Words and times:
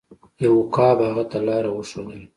یو 0.43 0.53
عقاب 0.65 0.97
هغه 1.09 1.23
ته 1.31 1.37
لاره 1.47 1.69
وښودله. 1.73 2.27